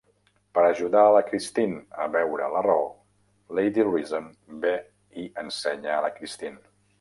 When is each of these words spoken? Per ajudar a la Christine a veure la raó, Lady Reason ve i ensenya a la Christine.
Per 0.57 0.61
ajudar 0.67 1.01
a 1.09 1.11
la 1.15 1.19
Christine 1.27 1.81
a 2.05 2.07
veure 2.15 2.47
la 2.53 2.63
raó, 2.67 2.87
Lady 3.59 3.87
Reason 3.91 4.27
ve 4.65 4.73
i 5.27 5.31
ensenya 5.45 5.93
a 5.99 6.01
la 6.09 6.13
Christine. 6.19 6.61